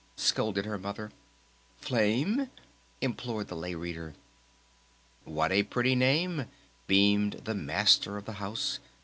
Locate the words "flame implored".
1.77-3.49